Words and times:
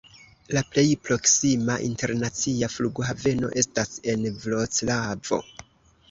La 0.57 0.61
plej 0.75 0.83
proksima 1.07 1.75
internacia 1.87 2.69
flughaveno 2.75 3.51
estas 3.63 3.93
en 4.15 4.25
Vroclavo. 4.47 5.39